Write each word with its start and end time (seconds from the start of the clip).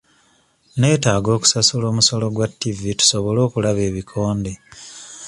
Neetaaga 0.79 1.29
okusasula 1.37 1.85
omusolo 1.91 2.25
gwa 2.35 2.47
ttivi 2.51 2.91
tusobole 2.99 3.39
okulaba 3.47 3.81
ebikonde. 3.89 4.53